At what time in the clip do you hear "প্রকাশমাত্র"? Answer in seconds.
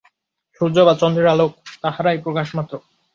2.25-2.73